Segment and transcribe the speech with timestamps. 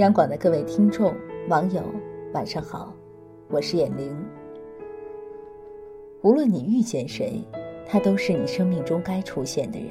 [0.00, 1.14] 央广的各位听众、
[1.50, 1.82] 网友，
[2.32, 2.90] 晚上好，
[3.50, 4.16] 我是眼玲。
[6.22, 7.44] 无论你遇见谁，
[7.86, 9.90] 他都是你生命中该出现的人，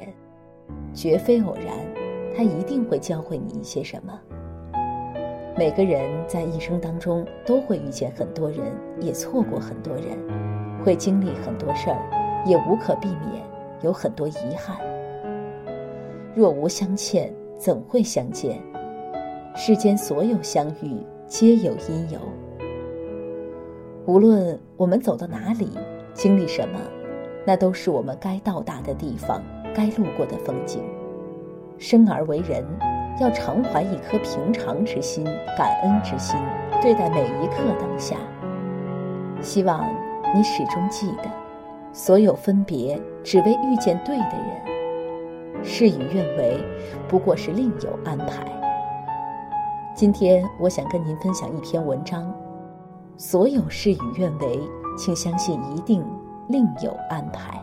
[0.92, 1.76] 绝非偶然，
[2.36, 4.20] 他一定会教会你一些什么。
[5.56, 8.66] 每个人在一生当中都会遇见很多人，
[8.98, 10.18] 也错过很多人，
[10.84, 13.44] 会经历很多事儿，也无可避免
[13.80, 14.76] 有很多遗憾。
[16.34, 18.60] 若无相欠，怎会相见？
[19.54, 20.96] 世间所有相遇，
[21.26, 22.18] 皆有因由。
[24.06, 25.70] 无论我们走到哪里，
[26.14, 26.78] 经历什么，
[27.44, 29.42] 那都是我们该到达的地方，
[29.74, 30.82] 该路过的风景。
[31.78, 32.64] 生而为人，
[33.20, 35.24] 要常怀一颗平常之心、
[35.58, 36.38] 感恩之心，
[36.80, 38.16] 对待每一刻当下。
[39.40, 39.84] 希望
[40.34, 41.28] 你始终记得，
[41.92, 45.64] 所有分别，只为遇见对的人。
[45.64, 46.56] 事与愿违，
[47.08, 48.59] 不过是另有安排。
[50.00, 52.34] 今天我想跟您分享一篇文章，
[53.18, 54.58] 所有事与愿违，
[54.96, 56.02] 请相信一定
[56.48, 57.62] 另有安排。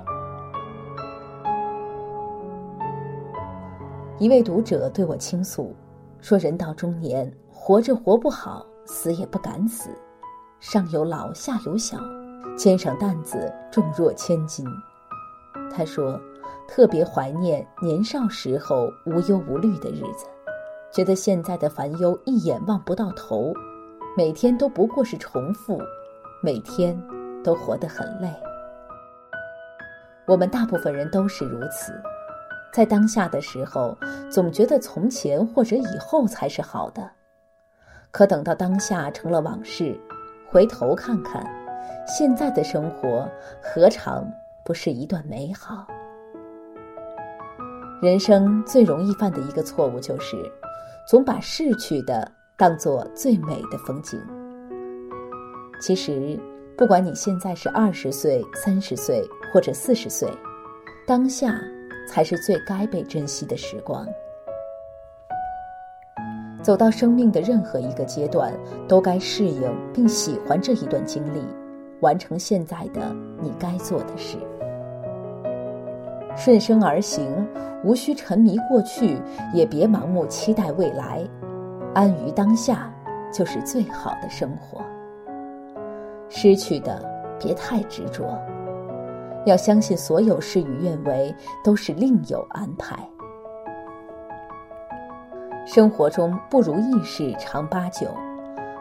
[4.20, 5.76] 一位读者对我倾诉，
[6.22, 9.90] 说人到中年，活着活不好，死也不敢死，
[10.60, 11.98] 上有老下有小，
[12.56, 14.64] 肩上担子重若千斤。
[15.76, 16.22] 他说，
[16.68, 20.28] 特别怀念年少时候无忧无虑的日子。
[20.92, 23.54] 觉得现在的烦忧一眼望不到头，
[24.16, 25.80] 每天都不过是重复，
[26.42, 27.00] 每天
[27.44, 28.30] 都活得很累。
[30.26, 31.94] 我们大部分人都是如此，
[32.74, 33.96] 在当下的时候，
[34.30, 37.10] 总觉得从前或者以后才是好的，
[38.12, 39.96] 可等到当下成了往事，
[40.50, 41.46] 回头看看，
[42.08, 43.30] 现在的生活
[43.62, 44.26] 何尝
[44.66, 45.86] 不是一段美好？
[48.02, 50.36] 人生最容易犯的一个错误就是。
[51.08, 54.19] 总把逝去的当做最美的风景。
[55.79, 56.38] 其实，
[56.78, 59.23] 不管你现在是二十岁、三十岁
[59.53, 60.29] 或者四十岁，
[61.06, 61.57] 当下
[62.09, 64.06] 才是最该被珍惜的时光。
[66.62, 68.53] 走到生命的任何一个阶段，
[68.85, 71.41] 都该适应并喜欢这一段经历，
[72.01, 74.35] 完成现在的你该做的事。
[76.38, 77.25] 顺生而行，
[77.84, 79.18] 无需沉迷过去，
[79.52, 81.28] 也别盲目期待未来，
[81.96, 82.94] 安于当下
[83.34, 84.80] 就是最好的生活。
[86.30, 87.03] 失去的
[87.40, 88.40] 别太执着，
[89.47, 91.34] 要相信所有事与愿违
[91.64, 92.96] 都是另有安排。
[95.66, 98.08] 生活中不如意事常八九，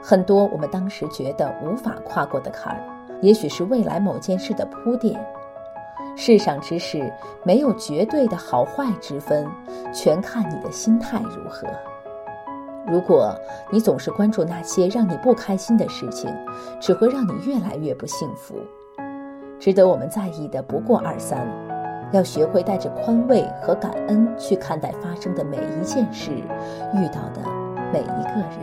[0.03, 2.83] 很多我们当时觉得无法跨过的坎儿，
[3.23, 5.19] 也许是未来某件事的铺垫。
[6.19, 7.13] 世上之事
[7.45, 9.47] 没有绝对的好坏之分，
[9.93, 11.69] 全看你的心态如何。
[12.87, 13.39] 如果
[13.71, 16.35] 你总是关注那些让你不开心的事情，
[16.81, 18.55] 只会让你越来越不幸福。
[19.61, 21.47] 值得我们在意的不过二三，
[22.13, 26.31] 要学会带着宽慰和感恩去看待发生的每一件事，
[26.95, 27.43] 遇到的
[27.93, 28.57] 每一个人。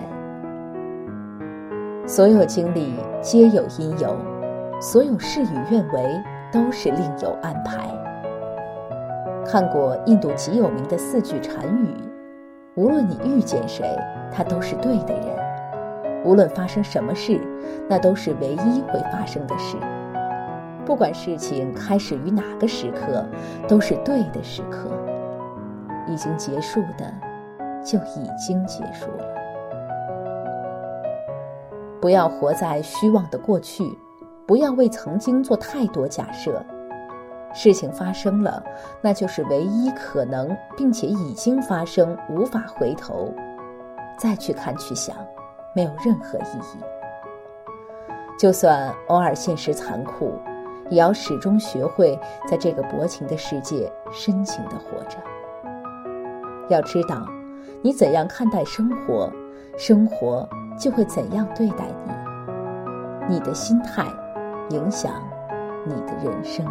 [2.08, 4.18] 所有经历皆有因由，
[4.82, 6.24] 所有事与愿违。
[6.54, 7.90] 都是另有安排。
[9.44, 11.94] 看过印度极有名的四句禅语：
[12.76, 13.84] 无论你遇见谁，
[14.32, 15.36] 他都是对的人；
[16.24, 17.42] 无论发生什么事，
[17.90, 19.76] 那都是唯一会发生的事。
[20.86, 23.26] 不管事情开始于哪个时刻，
[23.68, 24.92] 都是对的时刻。
[26.08, 27.12] 已经结束的，
[27.84, 29.26] 就已经结束了。
[32.00, 33.84] 不要活在虚妄的过去。
[34.46, 36.62] 不要为曾经做太多假设，
[37.54, 38.62] 事情发生了，
[39.02, 43.34] 那就是唯一可能，并且已经发生，无法回头，
[44.18, 45.16] 再去看去想，
[45.74, 46.84] 没有任何意义。
[48.38, 50.34] 就算偶尔现实残酷，
[50.90, 55.18] 也要始终学会在这个薄情的世界深情的活着。
[56.70, 57.26] 要知道，
[57.82, 59.32] 你怎样看待生活，
[59.78, 60.48] 生活
[60.78, 63.36] 就会怎样对待你。
[63.36, 64.04] 你的心态。
[64.70, 65.12] 影响
[65.86, 66.66] 你的人生。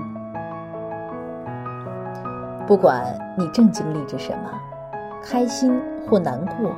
[2.67, 3.05] 不管
[3.37, 4.51] 你正经历着什么，
[5.23, 6.71] 开心或难过，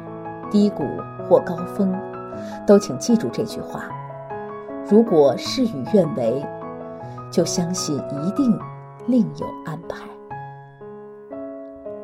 [0.51, 0.85] 低谷
[1.29, 1.95] 或高峰，
[2.67, 3.85] 都请记住这句话：
[4.89, 6.45] 如果事与愿违，
[7.31, 8.59] 就相信一定
[9.07, 9.99] 另有安排。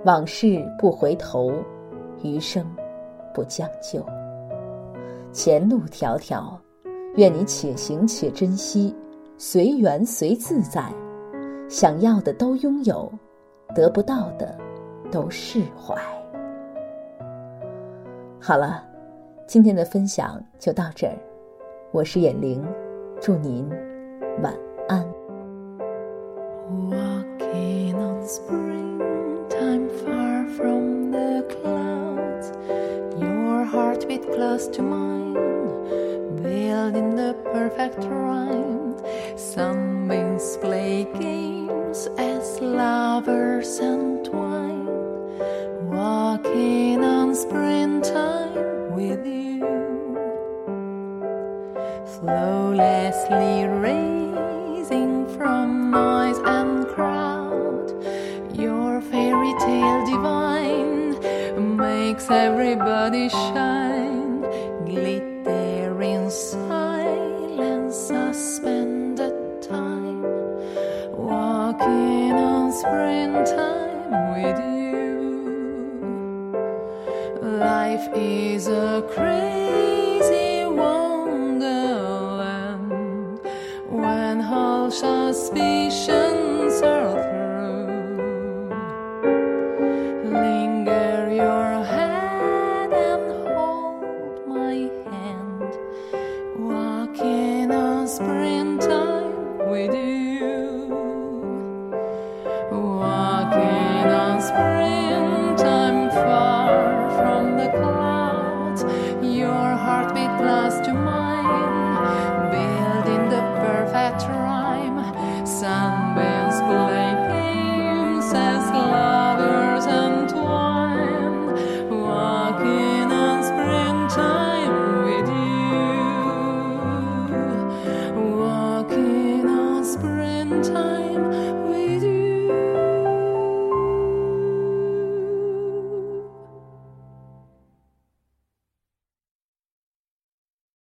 [0.05, 1.53] 往事不回头，
[2.23, 2.65] 余生
[3.35, 4.05] 不将就。
[5.33, 6.55] 前路迢迢。
[7.17, 8.95] 愿你且行且珍惜，
[9.37, 10.85] 随缘随自在，
[11.69, 13.13] 想要的都拥有，
[13.75, 14.57] 得不到的
[15.11, 15.95] 都释怀。
[18.41, 18.85] 好了，
[19.47, 21.19] 今天的分享就到这儿，
[21.91, 22.65] 我是眼玲，
[23.21, 23.69] 祝您
[24.41, 24.55] 晚
[24.89, 25.05] 安。
[33.81, 35.33] heartbeat close to mine,
[36.43, 38.95] building the perfect rhyme.
[39.39, 44.85] Sunbeams play games as lovers entwine,
[45.97, 46.90] walking.
[62.11, 64.41] Makes everybody shine,
[64.85, 70.23] glitter in silence, suspended time,
[71.15, 75.21] walking on springtime with you.
[77.43, 81.71] Life is a crazy wonderland
[83.89, 86.40] when all suspicions are